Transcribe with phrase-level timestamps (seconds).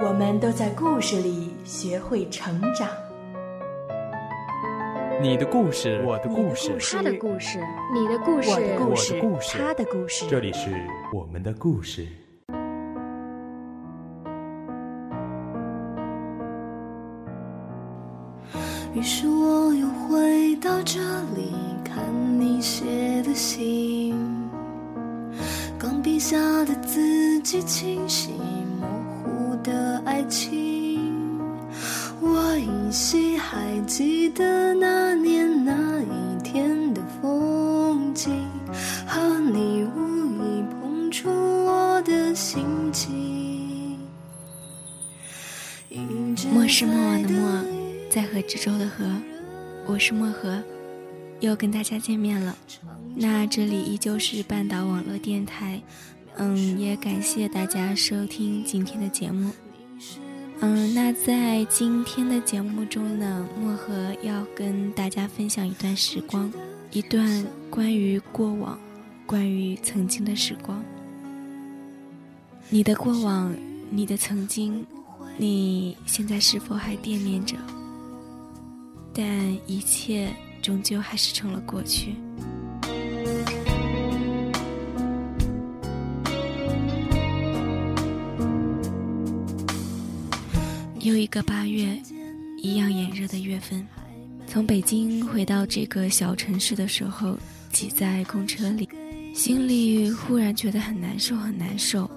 [0.00, 2.88] 我们都在故事里学会成长。
[5.22, 7.60] 你的故事，我的故事，他的故事，
[7.94, 8.76] 你的故事，我的
[9.20, 10.26] 故事，他的故事。
[10.28, 10.70] 这里是
[11.12, 12.06] 我们的故事。
[18.92, 21.00] 于是我又回到这
[21.36, 21.54] 里。
[21.84, 22.04] 看
[22.40, 22.84] 你写
[23.22, 24.16] 的信，
[25.78, 28.32] 钢笔下的字迹清晰，
[30.28, 31.40] 情。
[32.20, 38.32] 我依稀还记得那年那一天的风景，
[39.06, 39.20] 和
[39.52, 43.98] 你无意碰触我的心情。
[46.52, 47.64] 莫是莫忘的莫，
[48.10, 49.04] 在河之洲的河，
[49.86, 50.62] 我是漠河。
[51.40, 52.56] 又跟大家见面了，
[53.14, 55.82] 那这里依旧是半岛网络电台，
[56.36, 59.50] 嗯，也感谢大家收听今天的节目，
[60.66, 66.50] 嗯，那在今天的节目中呢，漠河要跟大家分享一段时光，
[66.90, 68.78] 一段关于过往，
[69.26, 70.82] 关于曾经的时光。
[72.70, 73.54] 你的过往，
[73.90, 74.86] 你的曾经，
[75.36, 77.56] 你现在是否还惦念着？
[79.12, 79.24] 但
[79.66, 80.34] 一切。
[80.62, 82.14] 终究还是成了过去。
[91.04, 92.00] 又一个八月，
[92.56, 93.86] 一样炎热的月份。
[94.46, 97.38] 从北京回到这个小城市的时候，
[97.70, 98.88] 挤在公车里，
[99.34, 102.10] 心里忽然觉得很难受，很难受。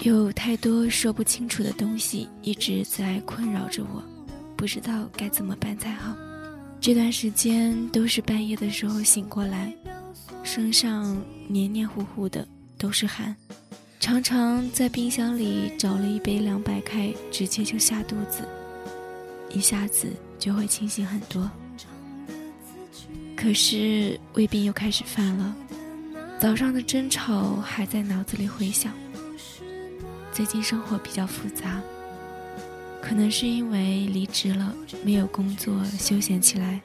[0.00, 4.04] 有太多说不清楚的东西一直在困扰着我，
[4.56, 6.14] 不知道该怎么办才好。
[6.82, 9.72] 这段时间都是半夜的时候醒过来，
[10.42, 11.16] 身上
[11.48, 12.46] 黏黏糊糊的
[12.76, 13.34] 都是汗，
[14.04, 18.46] 常常在冰箱里找了一杯凉白开，直接就下肚子，
[19.48, 21.50] 一下子就会清醒很多。
[23.34, 25.56] 可是胃病又开始犯了，
[26.38, 28.92] 早上的争吵还在脑子里回响。
[30.34, 31.80] 最近生活比较复杂。
[33.00, 36.78] 可能是因为离职了，没有工作，休闲起来。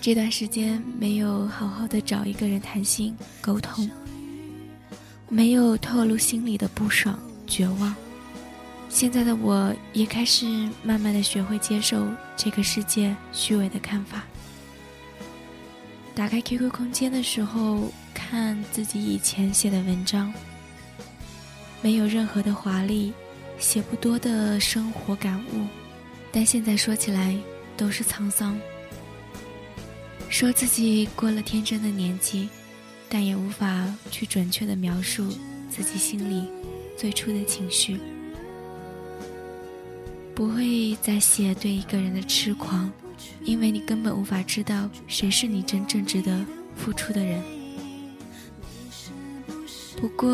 [0.00, 3.88] 这段时间没有好好的找一个人谈心沟通，
[5.30, 7.94] 没有透露心里的不爽、绝望。
[8.88, 10.44] 现在的我也开始
[10.82, 14.24] 慢慢的学会接受这个世界虚伪的看法。
[16.14, 20.34] 打开 QQ 空间的时候，看自己以前写的文章，
[21.80, 23.14] 没有任何的华丽。
[23.58, 25.66] 写不多的生活感悟，
[26.32, 27.36] 但现在说起来
[27.76, 28.58] 都是沧桑。
[30.30, 32.48] 说自己过了天真的年纪，
[33.10, 35.28] 但也无法去准确的描述
[35.68, 36.48] 自己心里
[36.96, 38.00] 最初的情绪。
[40.34, 42.90] 不会再写对一个人的痴狂，
[43.44, 47.42] 因为你根本无法知道谁是你真正值得付出的人。
[50.00, 50.32] 不过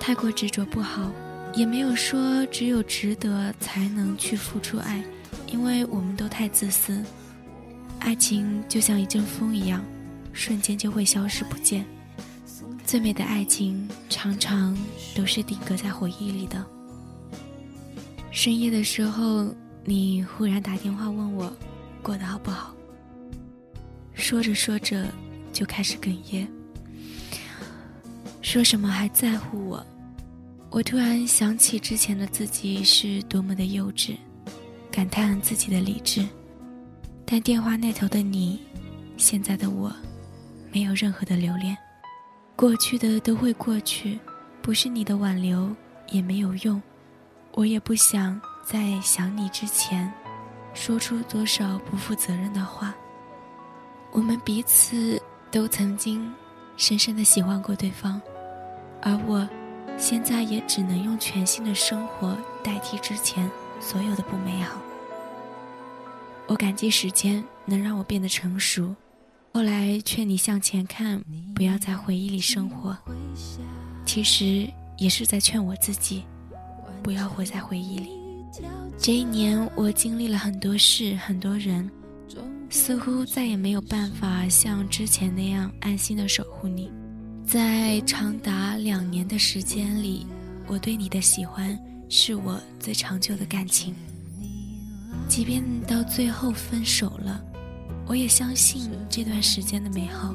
[0.00, 1.12] 太过执着不好。
[1.54, 5.02] 也没有说只有值得才能去付出爱，
[5.50, 7.02] 因为我们都太自私。
[8.00, 9.82] 爱情就像一阵风一样，
[10.32, 11.84] 瞬间就会消失不见。
[12.88, 14.74] 最美的爱情常常
[15.14, 16.64] 都是定格在回忆里的。
[18.30, 19.54] 深夜的时候，
[19.84, 21.54] 你忽然打电话问我
[22.00, 22.74] 过得好不好，
[24.14, 25.06] 说着说着
[25.52, 26.48] 就开始哽咽，
[28.40, 29.86] 说什么还在乎我。
[30.70, 34.16] 我突然想起之前的自己是多么的幼稚，
[34.90, 36.26] 感叹自己的理智。
[37.26, 38.60] 但电话那头的你，
[39.18, 39.94] 现在的我，
[40.72, 41.76] 没有任何的留恋。
[42.58, 44.18] 过去的都会过去，
[44.60, 45.72] 不是你的挽留
[46.08, 46.82] 也没有用。
[47.52, 50.12] 我也不想在想你之前，
[50.74, 52.92] 说出多少不负责任的话。
[54.10, 55.22] 我们彼此
[55.52, 56.34] 都曾经
[56.76, 58.20] 深深的喜欢过对方，
[59.02, 59.48] 而我。
[59.96, 63.50] 现在也只能用全新的生活代替之前
[63.80, 64.80] 所有的不美好。
[66.46, 68.94] 我感激时间能让我变得成熟，
[69.52, 71.22] 后来劝你向前看，
[71.54, 72.96] 不要在回忆里生活。
[74.06, 76.22] 其实也是在劝我自己，
[77.02, 78.10] 不要活在回忆里。
[78.98, 81.90] 这一年，我经历了很多事，很多人，
[82.70, 86.90] 似乎再也没有办法像之前那样安心的守护你。
[87.44, 90.26] 在长达两年的时间里，
[90.66, 91.78] 我对你的喜欢
[92.08, 93.94] 是我最长久的感情。
[95.28, 97.42] 即便到最后分手了，
[98.08, 100.34] 我也相信这段时间的美好。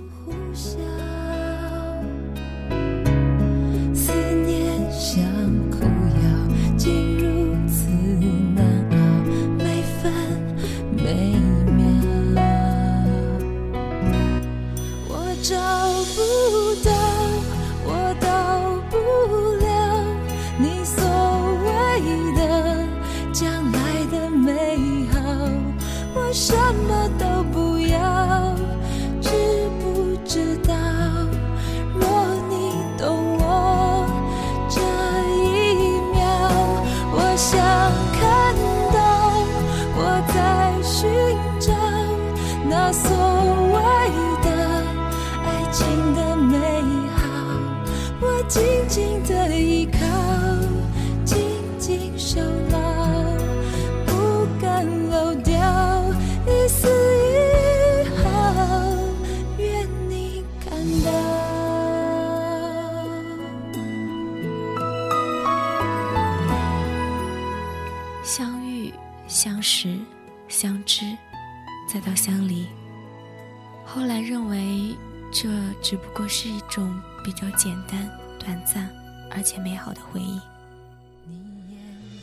[75.33, 75.49] 这
[75.81, 76.93] 只不过是一种
[77.23, 78.07] 比较简单、
[78.37, 78.87] 短暂
[79.31, 80.39] 而且美好的回忆。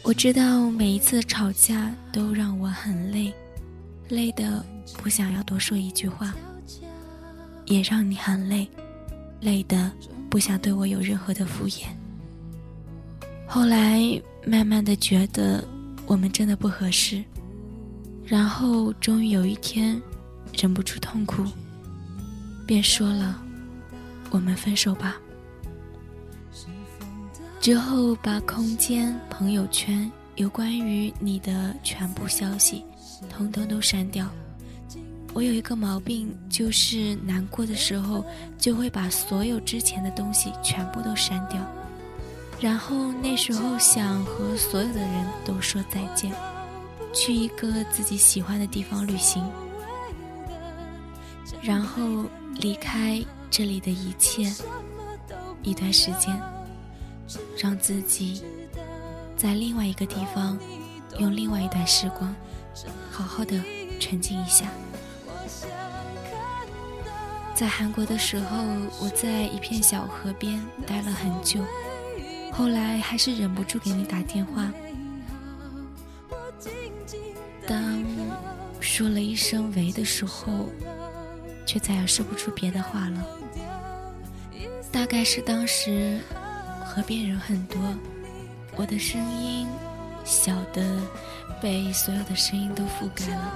[0.03, 3.35] 我知道每一次吵架都让我很累，
[4.09, 4.65] 累的
[4.97, 6.33] 不想要多说一句话，
[7.67, 8.67] 也让你很累，
[9.41, 9.91] 累的
[10.31, 11.87] 不想对我有任何的敷衍。
[13.47, 14.01] 后来
[14.47, 15.63] 慢慢的觉得
[16.07, 17.23] 我们真的不合适，
[18.25, 20.01] 然后终于有一天
[20.57, 21.45] 忍不住痛哭，
[22.71, 23.43] 便说了
[24.31, 25.17] ：“我们分手吧。”
[27.61, 32.85] 之后把空间、朋友圈有关于你的全部消息，
[33.29, 34.25] 通通都删掉。
[35.35, 38.25] 我有一个毛病，就是难过的时候
[38.57, 41.61] 就会把所有之前的东西全部都删掉，
[42.61, 46.33] 然后那时候想和所有的人都说再见，
[47.13, 49.45] 去一个自己喜欢的地方旅行，
[51.63, 52.25] 然后
[52.57, 54.53] 离开这里的一切
[55.63, 56.41] 一段时间。
[57.57, 58.43] 让自己
[59.37, 60.59] 在另外一个地方，
[61.19, 62.35] 用另外一段时光，
[63.09, 63.57] 好好的
[64.01, 64.67] 沉浸一下。
[67.55, 68.59] 在韩国的时候，
[69.01, 71.61] 我在一片小河边待了很久，
[72.51, 74.73] 后来还是忍不住给你打电话。
[77.65, 78.05] 当
[78.81, 80.69] 说了一声“喂”的时候，
[81.71, 83.27] 却再也说不出别的话了。
[84.91, 86.19] 大概是当时。
[86.93, 87.81] 河边人很多，
[88.75, 89.69] 我的声音
[90.25, 91.01] 小的
[91.63, 93.55] 被所有的声音都覆盖了。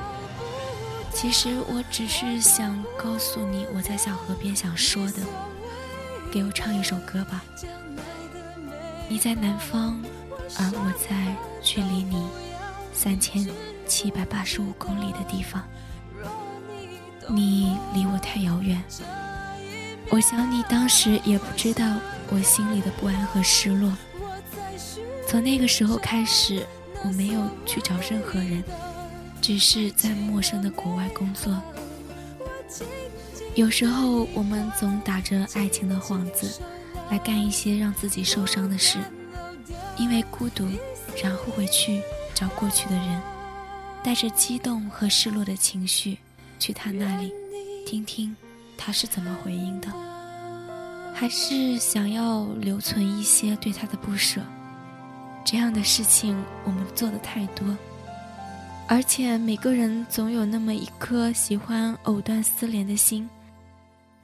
[1.12, 5.22] 其实我只是想告诉你我在小河边想说的，
[6.30, 7.42] 给我唱一首歌吧。
[9.08, 10.00] 你在南方，
[10.60, 12.24] 而我在距离你
[12.92, 13.44] 三千
[13.84, 15.60] 七百八十五公里的地方。
[17.28, 18.82] 你离我太遥远，
[20.10, 21.84] 我想你当时也不知道。
[22.30, 23.92] 我心里的不安和失落，
[25.28, 26.66] 从那个时候开始，
[27.04, 28.64] 我没有去找任何人，
[29.42, 31.54] 只是在陌生的国外工作。
[33.54, 36.60] 有时候，我们总打着爱情的幌子，
[37.10, 38.98] 来干一些让自己受伤的事，
[39.98, 40.66] 因为孤独，
[41.22, 42.00] 然后回去
[42.34, 43.22] 找过去的人，
[44.02, 46.18] 带着激动和失落的情绪，
[46.58, 47.32] 去他那里，
[47.86, 48.34] 听听
[48.76, 49.88] 他是怎么回应的。
[51.16, 54.40] 还是想要留存一些对他的不舍，
[55.44, 57.64] 这样的事情我们做的太多，
[58.88, 63.28] 而且每个人总有那么一颗喜欢藕断丝连的心，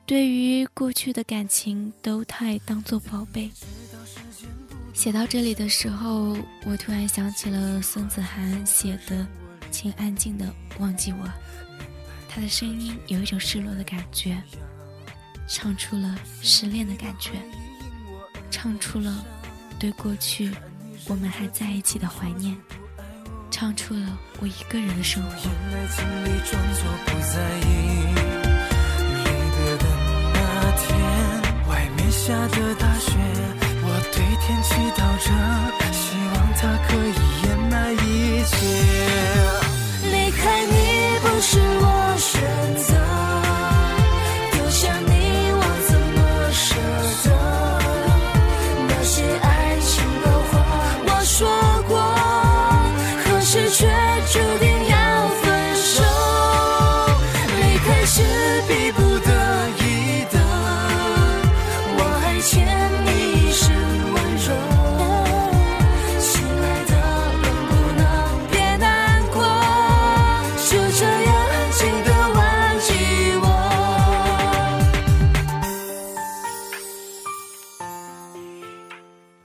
[0.04, 3.48] 对于过去的感情都太当做宝贝。
[4.92, 9.24] 写到这里的时候，我突然想起了孙子涵写的
[9.70, 11.32] “请安静的忘记我”，
[12.32, 14.40] 他的声音有一种失落的感觉。
[15.48, 17.32] 唱出了失恋的感觉，
[18.52, 19.12] 唱出了
[19.80, 20.48] 对过去
[21.08, 22.56] 我们还在一起的怀念，
[23.50, 25.50] 唱出了我一个人的生活。
[31.68, 33.10] 外面下着大雪，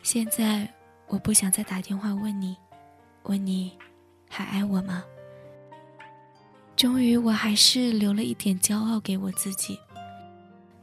[0.03, 0.65] 现在
[1.07, 2.55] 我不想再打电话问你，
[3.23, 3.77] 问你
[4.29, 5.03] 还爱我吗？
[6.77, 9.77] 终于，我还是留了一点骄傲给我自己。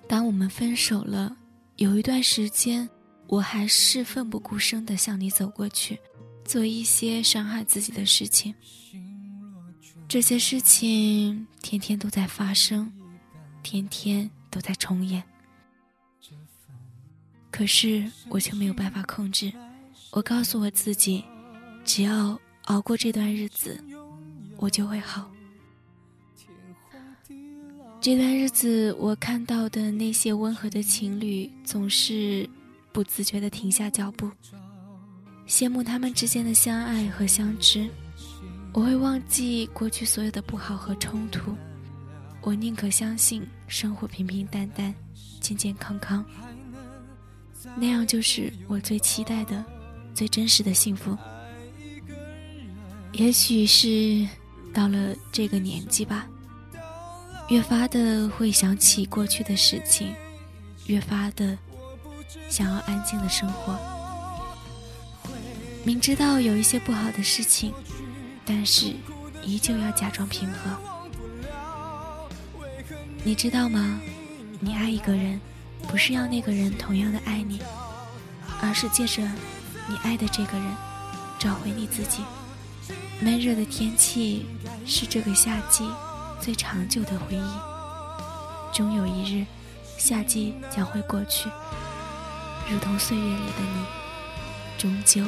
[0.07, 1.35] 当我们分手了，
[1.77, 2.89] 有一段时间，
[3.27, 5.99] 我还是奋不顾身地向你走过去，
[6.45, 8.55] 做一些伤害自己的事情。
[10.07, 12.93] 这些事情天天都在发生，
[13.63, 15.23] 天天都在重演。
[17.51, 19.51] 可是我却没有办法控制。
[20.11, 21.25] 我告诉我自己，
[21.85, 23.83] 只要熬过这段日子，
[24.59, 25.32] 我就会好。
[28.03, 32.51] 这段日子，我看到的那些温和的情侣，总是
[32.91, 34.29] 不自觉地停下脚步，
[35.47, 37.89] 羡慕他们之间的相爱和相知。
[38.73, 41.55] 我会忘记过去所有的不好和冲突，
[42.41, 44.93] 我宁可相信生活平平淡淡，
[45.39, 46.25] 健健康康。
[47.77, 49.65] 那样就是我最期待的、
[50.13, 51.17] 最真实的幸福。
[53.13, 54.27] 也许是
[54.75, 56.27] 到了这个年纪吧，
[57.53, 60.15] 越发的会想起过去的事情，
[60.87, 61.59] 越发的
[62.49, 63.79] 想要安静的生活。
[65.85, 67.75] 明知道有一些不好的事情，
[68.47, 68.95] 但是
[69.45, 70.71] 依旧要假装平和。
[73.23, 74.01] 你知道吗？
[74.59, 75.39] 你爱一个人。
[75.89, 77.61] 不是要那个人同样的爱你，
[78.63, 79.21] 而是借着
[79.89, 80.77] 你爱的这个人，
[81.41, 82.23] 找回你自己。
[83.21, 84.47] 闷热的天气
[84.87, 85.85] 是这个夏季
[86.43, 88.75] 最长久的回忆。
[88.75, 89.47] 终有一日，
[89.97, 91.49] 夏季将会过去，
[92.69, 93.85] 如同岁月里的你，
[94.77, 95.25] 终究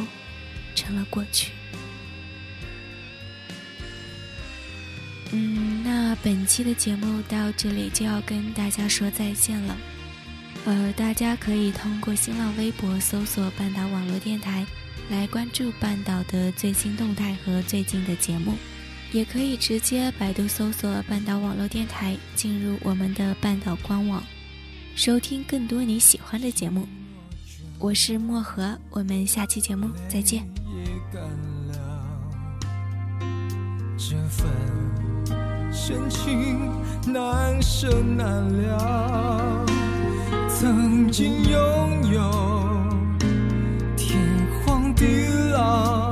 [0.74, 1.52] 成了过去。
[5.30, 9.76] 嗯，那本期的节目到这里就要跟大家说再见了。
[10.64, 14.66] 呃，大家可以通过新浪微博搜索“半岛网络电台”
[15.10, 18.56] 来关注半岛的最新动态和最近的节目，
[19.14, 24.20] 也可以直接百度搜索“半岛网络电台”进入我们的半岛官网，
[24.96, 26.84] 收听更多你喜欢的节目。
[27.78, 30.44] 我是漠河，我们下期节目再见。
[33.96, 34.50] 这份
[35.72, 36.72] 深情
[37.06, 38.26] 难舍难
[38.64, 39.64] 了。
[40.48, 42.20] 曾经拥有
[43.96, 44.20] 天
[44.66, 45.06] 荒地
[45.52, 46.03] 老，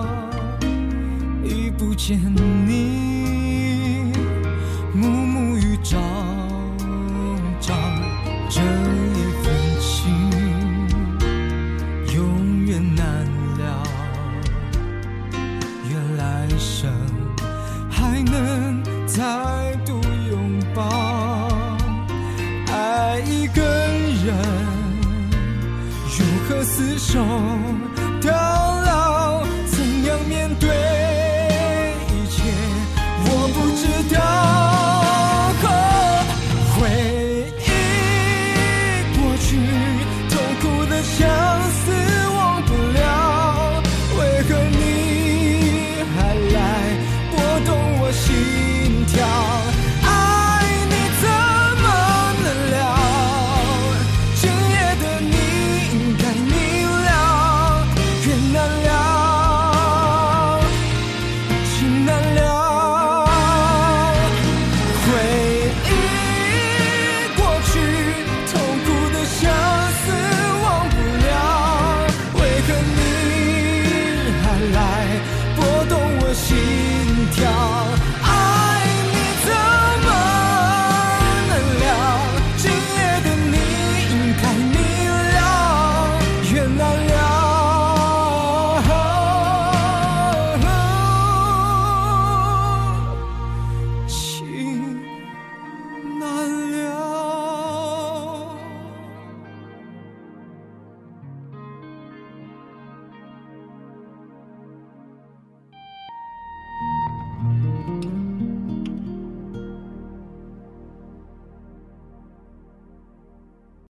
[1.85, 2.17] 不见
[2.65, 4.13] 你，